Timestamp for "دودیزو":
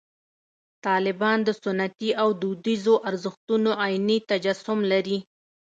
2.41-2.95